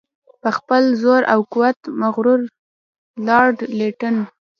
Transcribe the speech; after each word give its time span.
په 0.41 0.49
خپل 0.57 0.83
زور 1.01 1.21
او 1.33 1.39
قوت 1.53 1.79
مغرور 2.01 2.39
لارډ 3.27 3.57
لیټن. 3.77 4.15